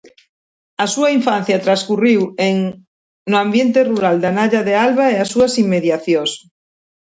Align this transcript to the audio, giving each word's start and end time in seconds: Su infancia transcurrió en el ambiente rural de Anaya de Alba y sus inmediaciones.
Su 0.87 1.07
infancia 1.07 1.61
transcurrió 1.61 2.33
en 2.39 2.87
el 3.27 3.35
ambiente 3.35 3.83
rural 3.83 4.19
de 4.19 4.25
Anaya 4.29 4.63
de 4.63 4.73
Alba 4.73 5.11
y 5.11 5.23
sus 5.27 5.59
inmediaciones. 5.59 6.49